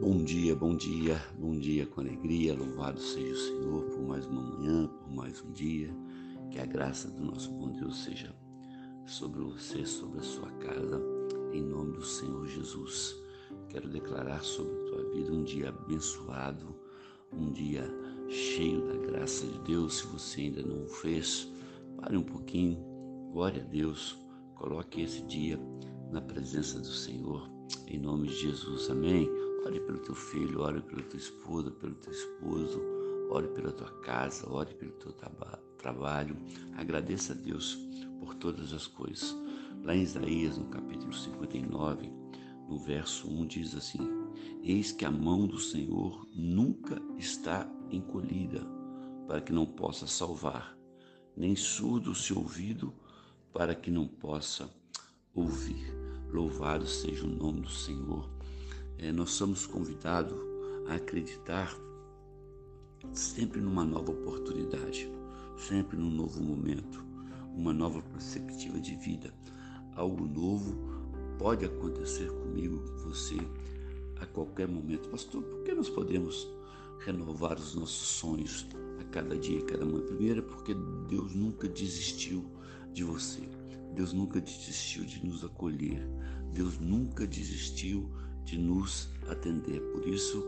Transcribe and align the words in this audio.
Bom 0.00 0.22
dia, 0.22 0.54
bom 0.54 0.76
dia, 0.76 1.20
bom 1.36 1.58
dia 1.58 1.84
com 1.84 2.00
alegria. 2.00 2.54
Louvado 2.54 3.00
seja 3.00 3.32
o 3.32 3.36
Senhor 3.36 3.82
por 3.82 4.00
mais 4.02 4.24
uma 4.26 4.42
manhã, 4.42 4.86
por 4.86 5.10
mais 5.10 5.42
um 5.42 5.50
dia. 5.50 5.92
Que 6.52 6.60
a 6.60 6.64
graça 6.64 7.10
do 7.10 7.24
nosso 7.24 7.50
bom 7.50 7.72
Deus 7.72 8.04
seja 8.04 8.32
sobre 9.06 9.40
você, 9.40 9.84
sobre 9.84 10.20
a 10.20 10.22
sua 10.22 10.52
casa, 10.52 11.02
em 11.52 11.62
nome 11.62 11.94
do 11.94 12.04
Senhor 12.04 12.46
Jesus. 12.46 13.16
Quero 13.70 13.88
declarar 13.88 14.40
sobre 14.44 14.72
a 14.72 14.84
tua 14.84 15.10
vida 15.10 15.32
um 15.32 15.42
dia 15.42 15.70
abençoado, 15.70 16.76
um 17.32 17.50
dia 17.50 17.84
cheio 18.28 18.86
da 18.86 18.96
graça 19.10 19.44
de 19.48 19.58
Deus. 19.62 19.98
Se 19.98 20.06
você 20.06 20.42
ainda 20.42 20.62
não 20.62 20.84
o 20.84 20.88
fez, 20.88 21.52
pare 21.96 22.16
um 22.16 22.22
pouquinho, 22.22 22.78
glória 23.32 23.62
a 23.62 23.66
Deus, 23.66 24.16
coloque 24.54 25.02
esse 25.02 25.22
dia 25.22 25.58
na 26.10 26.20
presença 26.20 26.78
do 26.78 26.86
Senhor, 26.86 27.48
em 27.86 27.98
nome 27.98 28.28
de 28.28 28.34
Jesus. 28.34 28.90
Amém. 28.90 29.28
Ore 29.66 29.80
pelo 29.80 29.98
teu 29.98 30.14
filho, 30.14 30.60
ore 30.60 30.80
pela 30.80 31.02
tua 31.02 31.18
esposa, 31.18 31.70
pelo 31.70 31.94
teu 31.96 32.12
esposo, 32.12 32.80
ore 33.30 33.48
pela 33.48 33.72
tua 33.72 33.90
casa, 34.00 34.48
ore 34.50 34.74
pelo 34.74 34.92
teu 34.92 35.12
trabalho. 35.76 36.36
Agradeça 36.76 37.32
a 37.32 37.36
Deus 37.36 37.78
por 38.20 38.34
todas 38.34 38.72
as 38.72 38.86
coisas. 38.86 39.36
Lá 39.82 39.94
em 39.94 40.02
Isaías, 40.02 40.56
no 40.56 40.66
capítulo 40.66 41.12
59, 41.12 42.10
no 42.68 42.78
verso 42.78 43.28
1, 43.28 43.46
diz 43.46 43.74
assim: 43.74 44.08
Eis 44.62 44.92
que 44.92 45.04
a 45.04 45.10
mão 45.10 45.46
do 45.46 45.58
Senhor 45.58 46.26
nunca 46.34 47.00
está 47.18 47.68
encolhida, 47.90 48.64
para 49.26 49.40
que 49.40 49.52
não 49.52 49.66
possa 49.66 50.06
salvar, 50.06 50.76
nem 51.36 51.54
surdo 51.54 52.12
o 52.12 52.14
seu 52.14 52.38
ouvido, 52.38 52.94
para 53.52 53.74
que 53.74 53.90
não 53.90 54.06
possa 54.06 54.70
ouvir. 55.34 55.97
Louvado 56.32 56.86
seja 56.86 57.24
o 57.24 57.30
nome 57.30 57.60
do 57.62 57.70
Senhor 57.70 58.28
é, 58.98 59.12
nós 59.12 59.30
somos 59.30 59.64
convidados 59.64 60.36
a 60.88 60.96
acreditar 60.96 61.74
sempre 63.12 63.60
numa 63.60 63.84
nova 63.84 64.10
oportunidade, 64.10 65.08
sempre 65.56 65.96
num 65.96 66.10
novo 66.10 66.42
momento, 66.42 67.04
uma 67.54 67.72
nova 67.72 68.02
perspectiva 68.02 68.80
de 68.80 68.96
vida. 68.96 69.32
Algo 69.94 70.26
novo 70.26 70.76
pode 71.38 71.64
acontecer 71.64 72.28
comigo, 72.30 72.78
com 72.78 73.08
você, 73.08 73.36
a 74.20 74.26
qualquer 74.26 74.66
momento. 74.66 75.08
Pastor, 75.08 75.42
por 75.42 75.62
que 75.62 75.72
nós 75.72 75.88
podemos 75.88 76.48
renovar 76.98 77.56
os 77.56 77.76
nossos 77.76 78.08
sonhos 78.08 78.66
a 79.00 79.04
cada 79.04 79.38
dia, 79.38 79.60
a 79.60 79.64
cada 79.64 79.84
manhã? 79.84 80.04
Primeiro, 80.06 80.42
porque 80.42 80.74
Deus 81.08 81.34
nunca 81.34 81.68
desistiu 81.68 82.44
de 82.92 83.04
você. 83.04 83.42
Deus 83.98 84.12
nunca 84.12 84.40
desistiu 84.40 85.04
de 85.04 85.26
nos 85.26 85.42
acolher. 85.44 86.00
Deus 86.52 86.78
nunca 86.78 87.26
desistiu 87.26 88.08
de 88.44 88.56
nos 88.56 89.08
atender. 89.28 89.80
Por 89.92 90.06
isso 90.06 90.40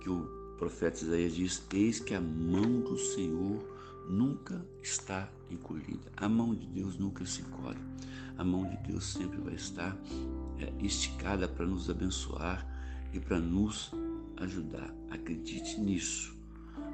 que 0.00 0.08
o 0.08 0.22
profeta 0.56 1.04
Isaías 1.04 1.34
diz: 1.34 1.62
Eis 1.74 2.00
que 2.00 2.14
a 2.14 2.20
mão 2.22 2.80
do 2.80 2.96
Senhor 2.96 3.62
nunca 4.08 4.64
está 4.82 5.30
encolhida. 5.50 6.10
A 6.16 6.26
mão 6.26 6.54
de 6.54 6.66
Deus 6.68 6.96
nunca 6.96 7.26
se 7.26 7.42
encolhe. 7.42 7.78
A 8.38 8.42
mão 8.42 8.66
de 8.66 8.78
Deus 8.90 9.04
sempre 9.04 9.42
vai 9.42 9.56
estar 9.56 9.94
é, 10.58 10.72
esticada 10.82 11.46
para 11.46 11.66
nos 11.66 11.90
abençoar 11.90 12.66
e 13.12 13.20
para 13.20 13.38
nos 13.38 13.92
ajudar. 14.38 14.90
Acredite 15.10 15.78
nisso. 15.78 16.34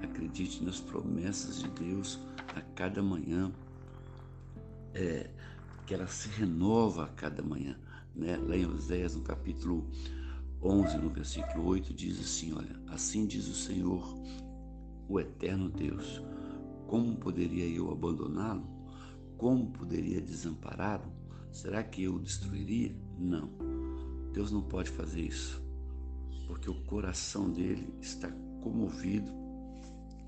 Acredite 0.00 0.62
nas 0.62 0.78
promessas 0.78 1.60
de 1.60 1.68
Deus 1.70 2.20
a 2.54 2.60
cada 2.76 3.02
manhã. 3.02 3.50
É, 4.94 5.28
que 5.88 5.94
ela 5.94 6.06
se 6.06 6.28
renova 6.28 7.04
a 7.04 7.08
cada 7.08 7.42
manhã. 7.42 7.74
Né? 8.14 8.36
Lá 8.36 8.54
em 8.54 8.66
Oséias, 8.66 9.16
no 9.16 9.22
capítulo 9.22 9.88
11, 10.62 10.98
no 10.98 11.08
versículo 11.08 11.64
8, 11.64 11.94
diz 11.94 12.20
assim: 12.20 12.52
Olha, 12.52 12.78
assim 12.88 13.26
diz 13.26 13.48
o 13.48 13.54
Senhor, 13.54 14.06
o 15.08 15.18
eterno 15.18 15.70
Deus: 15.70 16.22
Como 16.86 17.16
poderia 17.16 17.66
eu 17.66 17.90
abandoná-lo? 17.90 18.68
Como 19.38 19.70
poderia 19.70 20.20
desampará-lo? 20.20 21.10
Será 21.50 21.82
que 21.82 22.02
eu 22.02 22.16
o 22.16 22.20
destruiria? 22.20 22.94
Não. 23.18 23.50
Deus 24.34 24.52
não 24.52 24.60
pode 24.60 24.90
fazer 24.90 25.22
isso, 25.22 25.62
porque 26.46 26.68
o 26.68 26.82
coração 26.82 27.50
dele 27.50 27.94
está 28.02 28.30
comovido, 28.60 29.32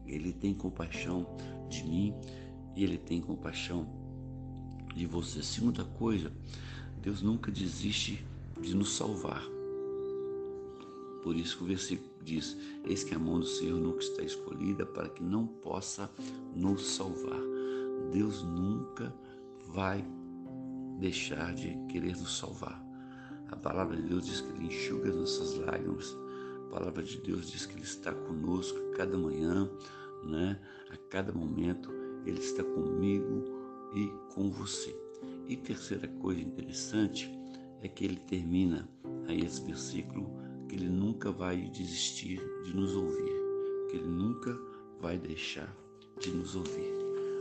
ele 0.06 0.32
tem 0.32 0.54
compaixão 0.54 1.26
de 1.68 1.84
mim 1.84 2.14
e 2.74 2.82
ele 2.82 2.96
tem 2.96 3.20
compaixão 3.20 3.99
de 4.94 5.06
você. 5.06 5.42
Segunda 5.42 5.84
coisa, 5.84 6.32
Deus 7.02 7.22
nunca 7.22 7.50
desiste 7.50 8.24
de 8.60 8.74
nos 8.74 8.94
salvar. 8.96 9.42
Por 11.22 11.36
isso 11.36 11.58
que 11.58 11.64
o 11.64 11.66
versículo 11.66 12.10
diz: 12.22 12.56
Eis 12.84 13.04
que 13.04 13.14
a 13.14 13.18
mão 13.18 13.40
do 13.40 13.46
Senhor 13.46 13.78
nunca 13.78 14.00
está 14.00 14.22
escolhida 14.22 14.86
para 14.86 15.08
que 15.08 15.22
não 15.22 15.46
possa 15.46 16.10
nos 16.54 16.86
salvar. 16.86 17.40
Deus 18.12 18.42
nunca 18.42 19.14
vai 19.68 20.04
deixar 20.98 21.54
de 21.54 21.76
querer 21.88 22.16
nos 22.16 22.38
salvar. 22.38 22.82
A 23.50 23.56
palavra 23.56 23.96
de 23.96 24.02
Deus 24.02 24.26
diz 24.26 24.40
que 24.40 24.50
Ele 24.52 24.66
enxuga 24.66 25.10
as 25.10 25.16
nossas 25.16 25.54
lágrimas. 25.56 26.16
A 26.66 26.70
palavra 26.70 27.02
de 27.02 27.18
Deus 27.18 27.50
diz 27.50 27.66
que 27.66 27.74
Ele 27.74 27.82
está 27.82 28.12
conosco 28.12 28.78
a 28.78 28.96
cada 28.96 29.18
manhã, 29.18 29.68
né? 30.24 30.58
a 30.90 30.96
cada 31.08 31.32
momento. 31.32 31.90
Ele 32.24 32.38
está 32.38 32.62
comigo 32.62 33.59
e 33.94 34.08
com 34.34 34.50
você. 34.50 34.94
E 35.48 35.56
terceira 35.56 36.06
coisa 36.06 36.40
interessante 36.40 37.30
é 37.82 37.88
que 37.88 38.04
ele 38.04 38.16
termina 38.16 38.88
aí 39.26 39.40
esse 39.40 39.62
versículo 39.62 40.40
que 40.70 40.76
Ele 40.76 40.88
nunca 40.88 41.32
vai 41.32 41.68
desistir 41.70 42.40
de 42.64 42.72
nos 42.72 42.94
ouvir, 42.94 43.32
que 43.90 43.96
Ele 43.96 44.06
nunca 44.06 44.56
vai 45.00 45.18
deixar 45.18 45.74
de 46.20 46.30
nos 46.30 46.54
ouvir. 46.54 46.92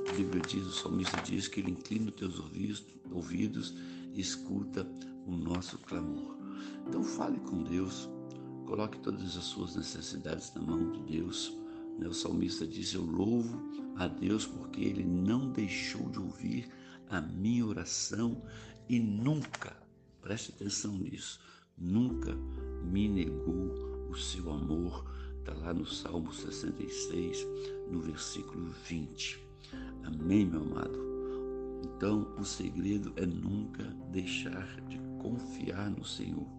A 0.09 0.13
Bíblia 0.13 0.41
diz, 0.41 0.65
o 0.65 0.71
salmista 0.71 1.21
diz 1.21 1.47
que 1.47 1.59
Ele 1.59 1.69
inclina 1.69 2.09
os 2.09 2.15
teus 2.15 2.39
ouvidos, 2.39 2.83
ouvidos 3.11 3.75
e 4.15 4.19
escuta 4.19 4.87
o 5.27 5.31
nosso 5.31 5.77
clamor. 5.77 6.37
Então 6.87 7.03
fale 7.03 7.39
com 7.41 7.61
Deus, 7.61 8.09
coloque 8.65 8.97
todas 8.97 9.37
as 9.37 9.43
suas 9.43 9.75
necessidades 9.75 10.51
na 10.55 10.61
mão 10.61 10.91
de 10.91 11.17
Deus. 11.17 11.55
Né? 11.99 12.07
O 12.07 12.13
salmista 12.13 12.65
diz: 12.65 12.93
Eu 12.93 13.03
louvo 13.03 13.61
a 13.97 14.07
Deus 14.07 14.45
porque 14.45 14.81
Ele 14.81 15.03
não 15.03 15.51
deixou 15.51 16.09
de 16.09 16.19
ouvir 16.19 16.69
a 17.09 17.21
minha 17.21 17.65
oração 17.65 18.41
e 18.87 18.99
nunca, 18.99 19.75
preste 20.21 20.51
atenção 20.51 20.93
nisso, 20.93 21.39
nunca 21.77 22.33
me 22.83 23.07
negou 23.07 24.07
o 24.09 24.15
seu 24.15 24.49
amor. 24.51 25.05
Está 25.39 25.53
lá 25.53 25.73
no 25.73 25.85
Salmo 25.85 26.31
66, 26.33 27.45
no 27.89 28.01
versículo 28.01 28.71
20. 28.87 29.39
Amém, 30.03 30.45
meu 30.45 30.61
amado? 30.61 30.99
Então, 31.83 32.35
o 32.37 32.43
segredo 32.43 33.11
é 33.15 33.25
nunca 33.25 33.83
deixar 34.11 34.79
de 34.87 34.99
confiar 35.19 35.89
no 35.89 36.03
Senhor. 36.03 36.58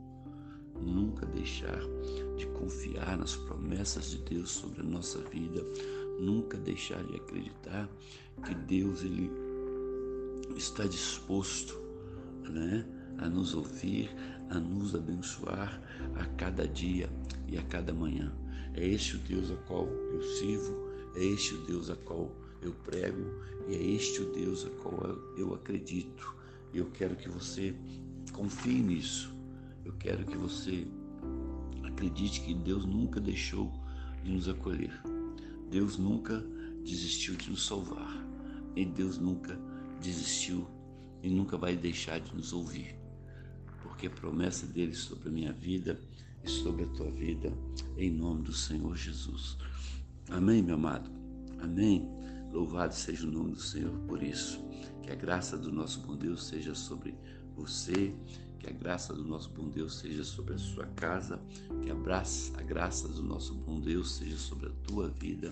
Nunca 0.80 1.26
deixar 1.26 1.80
de 2.36 2.46
confiar 2.46 3.18
nas 3.18 3.36
promessas 3.36 4.10
de 4.10 4.18
Deus 4.18 4.50
sobre 4.50 4.80
a 4.80 4.84
nossa 4.84 5.18
vida. 5.20 5.64
Nunca 6.18 6.56
deixar 6.56 7.02
de 7.04 7.16
acreditar 7.16 7.88
que 8.44 8.54
Deus 8.54 9.02
ele 9.02 9.30
está 10.56 10.86
disposto, 10.86 11.78
né? 12.48 12.84
a 13.19 13.28
nos 13.28 13.54
ouvir, 13.54 14.10
a 14.48 14.58
nos 14.58 14.94
abençoar 14.94 15.80
a 16.16 16.24
cada 16.36 16.66
dia 16.66 17.08
e 17.46 17.58
a 17.58 17.62
cada 17.62 17.93
manhã. 17.93 18.32
É 18.75 18.87
este 18.87 19.16
o 19.16 19.19
Deus 19.19 19.50
a 19.50 19.56
qual 19.66 19.87
eu 19.87 20.22
sirvo, 20.22 20.88
é 21.14 21.25
este 21.25 21.55
o 21.55 21.58
Deus 21.66 21.90
a 21.90 21.96
qual 21.96 22.31
eu 22.62 22.72
prego 22.84 23.25
e 23.69 23.75
é 23.75 23.82
este 23.82 24.22
o 24.22 24.32
Deus 24.32 24.66
a 24.66 24.70
qual 24.82 25.19
eu 25.37 25.55
acredito. 25.55 26.34
Eu 26.72 26.87
quero 26.93 27.16
que 27.16 27.28
você 27.28 27.75
confie 28.32 28.81
nisso. 28.81 29.39
Eu 29.85 29.93
quero 29.94 30.25
que 30.25 30.37
você 30.37 30.87
acredite 31.85 32.41
que 32.43 32.55
Deus 32.55 32.85
nunca 32.85 33.21
deixou 33.21 33.73
de 34.23 34.31
nos 34.31 34.49
acolher. 34.49 34.93
Deus 35.71 35.97
nunca 35.97 36.44
desistiu 36.85 37.35
de 37.37 37.50
nos 37.50 37.67
salvar. 37.67 38.27
E 38.77 38.85
Deus 38.85 39.19
nunca 39.19 39.59
desistiu 40.00 40.67
e 41.23 41.29
nunca 41.29 41.56
vai 41.56 41.77
deixar 41.77 42.21
de 42.21 42.35
nos 42.35 42.53
ouvir 42.53 43.00
porque 44.00 44.06
a 44.06 44.11
promessa 44.11 44.67
dele 44.67 44.94
sobre 44.94 45.29
a 45.29 45.32
minha 45.32 45.53
vida 45.53 46.00
e 46.43 46.49
sobre 46.49 46.85
a 46.85 46.87
tua 46.87 47.11
vida, 47.11 47.53
em 47.99 48.11
nome 48.11 48.44
do 48.44 48.53
Senhor 48.53 48.97
Jesus. 48.97 49.59
Amém, 50.31 50.62
meu 50.62 50.77
amado? 50.77 51.11
Amém. 51.61 52.09
Louvado 52.50 52.94
seja 52.94 53.27
o 53.27 53.31
nome 53.31 53.53
do 53.53 53.61
Senhor 53.61 53.93
por 54.09 54.23
isso. 54.23 54.59
Que 55.03 55.11
a 55.11 55.15
graça 55.15 55.59
do 55.59 55.71
nosso 55.71 56.00
bom 56.00 56.17
Deus 56.17 56.47
seja 56.47 56.75
sobre 56.75 57.15
você, 57.55 58.15
que 58.60 58.68
a 58.68 58.72
graça 58.72 59.14
do 59.14 59.24
nosso 59.24 59.48
bom 59.50 59.68
Deus 59.68 59.98
seja 59.98 60.22
sobre 60.22 60.54
a 60.54 60.58
sua 60.58 60.86
casa, 60.94 61.40
que 61.82 61.90
a 61.90 62.62
graça, 62.62 63.08
do 63.08 63.22
nosso 63.22 63.54
bom 63.54 63.80
Deus 63.80 64.16
seja 64.16 64.36
sobre 64.36 64.68
a 64.68 64.72
tua 64.86 65.08
vida 65.08 65.50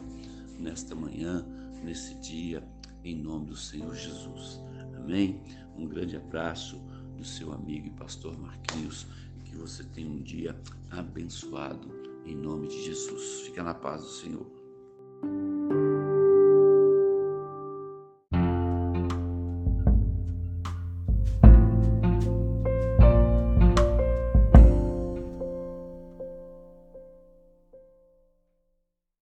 nesta 0.59 0.95
manhã, 0.95 1.45
nesse 1.83 2.15
dia, 2.17 2.63
em 3.03 3.17
nome 3.17 3.47
do 3.47 3.57
Senhor 3.57 3.95
Jesus. 3.95 4.61
Amém? 4.97 5.43
Um 5.75 5.87
grande 5.87 6.17
abraço 6.17 6.77
do 7.17 7.25
seu 7.25 7.53
amigo 7.53 7.87
e 7.87 7.91
pastor 7.91 8.39
Marquinhos. 8.39 9.07
Que 9.45 9.57
você 9.57 9.83
tenha 9.83 10.11
um 10.11 10.21
dia 10.21 10.55
abençoado 10.91 11.89
Em 12.27 12.37
nome 12.37 12.69
de 12.69 12.85
Jesus. 12.85 13.41
Fica 13.47 13.63
na 13.63 13.73
paz 13.73 14.03
do 14.03 14.11
Senhor. 14.11 14.47